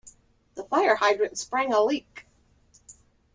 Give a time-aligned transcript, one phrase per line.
[0.55, 2.25] The fire hydrant sprang a leak.